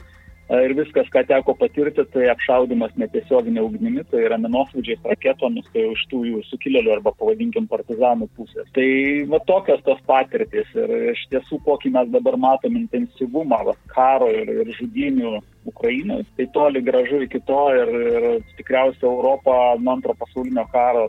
Ir 0.47 0.77
viskas, 0.79 1.09
ką 1.11 1.25
teko 1.27 1.57
patirti, 1.59 2.05
tai 2.15 2.29
apšaudimas 2.31 2.93
netiesioginė 3.01 3.65
ugnimi, 3.67 4.05
tai 4.07 4.21
yra 4.29 4.37
minosvaidžiais 4.39 5.03
raketomis, 5.11 5.67
tai 5.75 5.89
iš 5.91 6.05
tų 6.13 6.21
jų 6.29 6.43
sukilėlių 6.47 6.93
arba 6.95 7.11
pavadinkim 7.19 7.67
partizanų 7.67 8.29
pusės. 8.39 8.69
Tai 8.77 8.87
va 9.33 9.41
tokios 9.49 9.83
tos 9.89 9.99
patirtis 10.07 10.71
ir 10.79 10.95
iš 11.11 11.25
tiesų, 11.35 11.59
kokį 11.67 11.91
mes 11.99 12.15
dabar 12.15 12.39
matom 12.39 12.79
intensyvumą 12.79 13.65
va, 13.73 13.75
karo 13.91 14.31
ir, 14.31 14.53
ir 14.63 14.71
žudinių 14.79 15.35
Ukrainoje, 15.67 16.29
tai 16.39 16.47
toli 16.55 16.85
gražu 16.87 17.25
iki 17.27 17.43
to 17.49 17.63
ir, 17.75 17.95
ir 18.15 18.29
tikriausiai 18.61 19.11
Europą 19.11 19.75
nuo 19.83 19.97
antro 19.99 20.15
pasaulinio 20.15 20.69
karo 20.71 21.09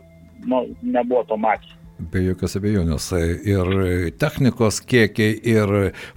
nu, 0.50 0.64
nebuvo 0.82 1.22
to 1.30 1.38
matęs. 1.38 1.78
Be 1.98 2.20
jokios 2.22 2.52
abejonės. 2.54 3.08
Ir 3.42 3.68
technikos 4.22 4.76
kiekiai, 4.86 5.32
ir 5.50 5.72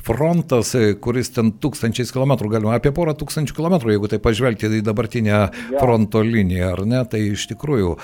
frontas, 0.06 0.76
kuris 1.02 1.32
ten 1.34 1.50
tūkstančiais 1.58 2.12
kilometrų, 2.14 2.52
galima 2.54 2.76
apie 2.78 2.92
porą 2.94 3.16
tūkstančių 3.18 3.56
kilometrų, 3.58 3.96
jeigu 3.96 4.12
tai 4.12 4.20
pažvelgti 4.22 4.70
į 4.78 4.84
dabartinę 4.86 5.40
fronto 5.80 6.22
liniją, 6.22 6.68
ar 6.76 6.84
ne, 6.86 7.00
tai 7.10 7.24
iš 7.32 7.48
tikrųjų 7.50 7.96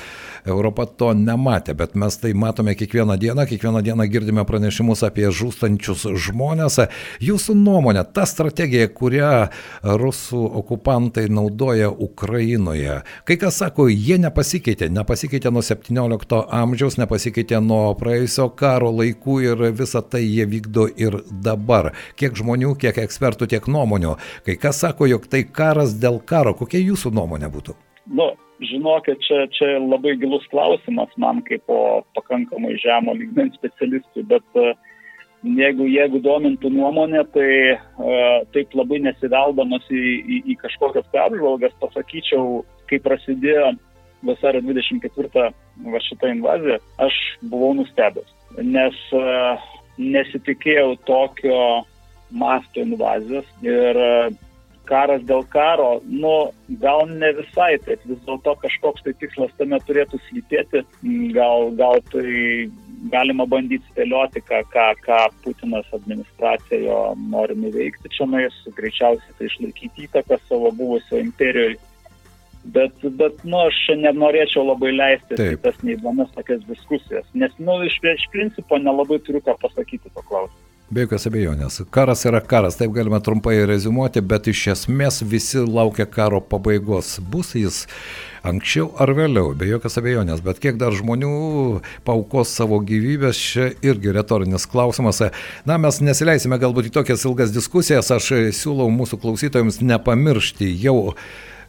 Europa 0.50 0.88
to 0.90 1.12
nematė, 1.14 1.76
bet 1.78 1.94
mes 1.94 2.18
tai 2.18 2.32
matome 2.34 2.74
kiekvieną 2.80 3.20
dieną, 3.22 3.46
kiekvieną 3.46 3.84
dieną 3.86 4.10
girdime 4.10 4.48
pranešimus 4.50 5.06
apie 5.06 5.30
žūstančius 5.30 6.08
žmonės. 6.26 6.80
Jūsų 7.22 7.60
nuomonė, 7.62 8.08
ta 8.10 8.26
strategija, 8.26 8.90
kurią 8.90 9.32
rusų 9.86 10.42
okupantai 10.64 11.28
naudoja 11.30 11.94
Ukrainoje, 11.94 13.04
kai 13.30 13.38
kas 13.38 13.62
sako, 13.62 13.86
jie 13.94 14.18
nepasikeitė, 14.26 14.90
nepasikeitė 14.98 15.54
nuo 15.54 15.62
17 15.62 16.44
amžiaus, 16.64 16.98
nepasikeitė 16.98 17.67
nuo 17.68 17.92
praėjusio 18.00 18.50
karo 18.58 18.92
laikų 18.96 19.38
ir 19.46 19.64
visą 19.78 20.02
tai 20.02 20.24
jie 20.24 20.48
vykdo 20.50 20.88
ir 20.96 21.20
dabar. 21.44 21.92
Kiek 22.20 22.38
žmonių, 22.40 22.76
kiek 22.82 22.98
ekspertų, 23.04 23.50
tiek 23.54 23.68
nuomonių. 23.68 24.16
Kai 24.48 24.58
kas 24.62 24.82
sako, 24.84 25.10
jog 25.12 25.28
tai 25.32 25.44
karas 25.60 25.98
dėl 26.02 26.22
karo. 26.26 26.56
Kokia 26.58 26.82
jūsų 26.84 27.14
nuomonė 27.18 27.52
būtų? 27.54 27.78
Nu, 28.18 28.32
žinokit, 28.64 29.20
čia, 29.28 29.46
čia 29.54 29.78
labai 29.84 30.16
gilus 30.22 30.46
klausimas 30.52 31.12
man 31.22 31.42
kaip 31.48 31.66
po 31.68 32.04
pakankamai 32.18 32.78
žemo 32.82 33.16
lygmens 33.18 33.58
specialistui, 33.60 34.24
bet 34.32 34.60
uh, 34.60 34.72
jeigu, 35.44 35.88
jeigu 35.92 36.22
domintų 36.24 36.72
nuomonė, 36.74 37.26
tai 37.36 37.50
uh, 37.76 38.48
taip 38.56 38.74
labai 38.78 39.02
nesiveldamas 39.06 39.86
į, 39.92 40.06
į, 40.24 40.40
į 40.54 40.58
kažkokias 40.64 41.20
apžvalgas 41.26 41.76
pasakyčiau, 41.84 42.64
kai 42.90 43.02
prasidėjo 43.04 43.74
vasario 44.26 44.64
24 44.66 45.52
va 45.94 46.02
šitą 46.08 46.32
invaziją, 46.34 46.80
aš 47.04 47.20
buvau 47.52 47.76
nustebęs, 47.78 48.34
nes 48.64 48.98
uh, 49.16 49.70
nesitikėjau 49.98 50.96
tokio 51.08 51.62
masto 52.32 52.84
invazijos 52.84 53.48
ir 53.66 54.02
uh, 54.02 54.36
karas 54.88 55.24
dėl 55.28 55.44
karo, 55.52 55.98
nu, 56.08 56.34
gal 56.82 57.06
ne 57.12 57.34
visai 57.38 57.76
taip, 57.86 58.04
vis 58.08 58.20
dėlto 58.28 58.56
kažkoks 58.64 59.04
tai 59.06 59.14
tikslas 59.22 59.54
tame 59.60 59.80
turėtų 59.88 60.20
slypėti, 60.28 60.84
gal, 61.36 61.72
gal 61.80 62.00
tai 62.14 62.28
galima 63.12 63.46
bandyti 63.50 63.86
spėlioti, 63.92 64.42
ką, 64.48 64.64
ką, 64.74 64.88
ką 65.04 65.20
Putinas 65.44 65.90
administracija 65.96 66.80
jo 66.86 67.02
nori 67.30 67.58
nuveikti 67.60 68.12
čia, 68.16 68.30
na, 68.32 68.42
jis 68.46 68.58
greičiausiai 68.80 69.38
tai 69.38 69.52
išlaikyti 69.52 70.08
įtaką 70.08 70.40
savo 70.48 70.72
buvusio 70.80 71.22
imperijoje 71.22 71.78
Bet, 72.74 73.04
bet 73.20 73.44
nu, 73.48 73.60
aš 73.64 73.78
nenorėčiau 73.96 74.66
labai 74.68 74.92
leisti 74.92 75.38
į 75.40 75.60
tas 75.64 75.78
neįdomias 75.88 76.34
tokias 76.36 76.64
diskusijas, 76.68 77.28
nes 77.34 77.54
nu, 77.64 77.80
iš, 77.88 78.00
iš 78.12 78.26
principo 78.34 78.80
nelabai 78.82 79.22
turiu 79.24 79.40
ką 79.46 79.56
pasakyti 79.62 80.12
to 80.12 80.24
klausimu. 80.28 80.68
Be 80.88 81.04
jokios 81.04 81.26
abejonės. 81.28 81.82
Karas 81.92 82.22
yra 82.30 82.40
karas, 82.40 82.78
taip 82.80 82.94
galime 82.96 83.18
trumpai 83.20 83.58
rezumuoti, 83.68 84.22
bet 84.24 84.46
iš 84.48 84.62
esmės 84.72 85.18
visi 85.20 85.60
laukia 85.60 86.06
karo 86.08 86.40
pabaigos. 86.40 87.18
Bus 87.20 87.50
jis 87.60 87.82
anksčiau 88.48 88.94
ar 88.96 89.12
vėliau, 89.18 89.52
be 89.52 89.68
jokios 89.68 90.00
abejonės. 90.00 90.40
Bet 90.46 90.62
kiek 90.64 90.80
dar 90.80 90.96
žmonių 90.96 91.34
paukos 92.08 92.56
savo 92.56 92.80
gyvybės, 92.88 93.36
čia 93.36 93.68
irgi 93.84 94.16
retorinis 94.16 94.64
klausimas. 94.72 95.20
Na, 95.68 95.76
mes 95.76 96.00
nesileisime 96.00 96.56
galbūt 96.62 96.88
į 96.88 96.96
tokias 97.02 97.28
ilgas 97.28 97.52
diskusijas, 97.52 98.14
aš 98.16 98.32
siūlau 98.56 98.88
mūsų 98.88 99.20
klausytojams 99.26 99.82
nepamiršti 99.84 100.72
jau 100.86 101.12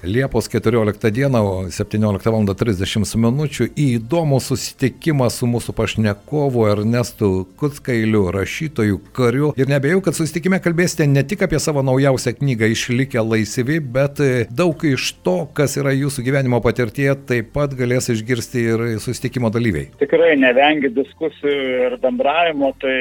Liepos 0.03 0.49
14 0.49 1.11
dieną, 1.11 1.71
17 1.71 2.31
val. 2.31 2.47
30 2.55 3.17
min. 3.19 3.41
į 3.77 3.85
įdomų 3.99 4.39
susitikimą 4.41 5.27
su 5.31 5.47
mūsų 5.51 5.75
pašnekovu 5.75 6.65
Ernestu 6.71 7.47
Kutskailiu, 7.59 8.31
rašytoju, 8.33 9.01
kariu. 9.13 9.51
Ir 9.59 9.69
nebejau, 9.71 10.01
kad 10.05 10.15
susitikime 10.15 10.61
kalbėsite 10.63 11.07
ne 11.11 11.25
tik 11.27 11.43
apie 11.43 11.59
savo 11.61 11.83
naujausią 11.83 12.37
knygą 12.39 12.71
Išlikę 12.73 13.23
laisvi, 13.27 13.81
bet 13.83 14.23
daug 14.55 14.85
iš 14.87 15.11
to, 15.27 15.37
kas 15.55 15.77
yra 15.81 15.93
jūsų 15.97 16.25
gyvenimo 16.29 16.63
patirtie, 16.63 17.11
taip 17.29 17.51
pat 17.57 17.75
galės 17.79 18.09
išgirsti 18.15 18.65
ir 18.65 18.85
susitikimo 19.03 19.51
dalyviai. 19.51 19.91
Tikrai 19.99 20.37
nevengi 20.39 20.93
diskusijų 20.95 21.59
ir 21.89 21.99
bendravimo, 22.03 22.71
tai 22.83 22.97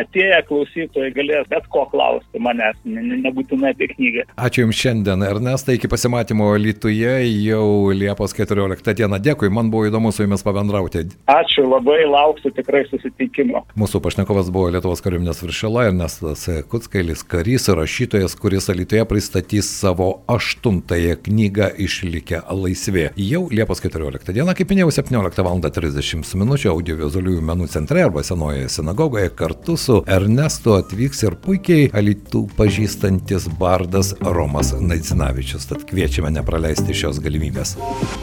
atėję 0.00 0.40
klausytojai 0.48 1.12
galės 1.20 1.52
bet 1.52 1.68
ko 1.72 1.84
klausti 1.92 2.40
manęs, 2.42 2.80
ne, 2.88 3.20
nebūtinai 3.28 3.74
apie 3.76 3.92
knygą. 3.94 4.26
Ačiū 4.40 4.64
Jums 4.64 4.80
šiandien, 4.80 5.28
Ernestai, 5.30 5.76
iki 5.78 5.90
pasimatymo 5.90 6.29
Lietuvoje 6.30 7.14
jau 7.44 7.90
Liepos 7.94 8.34
14 8.36 8.94
dieną. 8.94 9.18
Dėkui, 9.22 9.50
man 9.50 9.70
buvo 9.70 9.88
įdomu 9.88 10.12
su 10.12 10.24
Jumis 10.24 10.44
pabendrauti. 10.46 11.06
Ačiū, 11.30 11.64
labai 11.68 12.04
lauksiu 12.06 12.52
tikrai 12.54 12.84
susitikimo. 12.90 13.64
Mūsų 13.78 14.02
pašnekovas 14.04 14.50
buvo 14.54 14.70
Lietuvos 14.74 15.02
kariuomenės 15.04 15.42
viršila 15.44 15.88
Ernestas 15.90 16.46
Kutskailis, 16.70 17.24
karys 17.26 17.68
ir 17.70 17.80
rašytojas, 17.80 18.36
kuris 18.38 18.70
Lietuvoje 18.70 19.08
pristatys 19.10 19.70
savo 19.80 20.10
aštuntąją 20.30 21.16
knygą 21.26 21.72
Išlikę 21.82 22.42
laisvė. 22.50 23.10
Jau 23.18 23.46
Liepos 23.50 23.82
14 23.82 24.34
dieną, 24.36 24.54
kaip 24.58 24.70
minėjau, 24.70 24.94
17 25.00 25.46
val. 25.46 25.60
30 25.60 26.34
min. 26.38 26.54
audiovizualiųjų 26.70 27.42
menų 27.44 27.66
centre 27.72 28.02
arba 28.04 28.22
senoje 28.26 28.68
sinagogoje 28.72 29.30
kartu 29.36 29.76
su 29.80 30.00
Ernestu 30.08 30.74
atvyks 30.78 31.24
ir 31.26 31.36
puikiai 31.44 31.88
alitų 31.96 32.46
pažįstantis 32.58 33.48
bardas 33.60 34.12
Romas 34.20 34.72
Naicinavičius. 34.80 35.68
Tad 35.70 35.84
kviečiame 36.20 36.30
nepraleisti 36.36 36.94
šios 36.94 37.20
galimybės. 37.24 37.76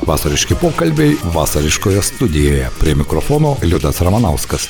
Vasariški 0.05 0.57
pokalbiai 0.61 1.17
vasariškoje 1.33 2.01
studijoje. 2.01 2.69
Prie 2.79 2.95
mikrofono 2.95 3.57
Liudas 3.63 4.01
Ramanauskas. 4.01 4.69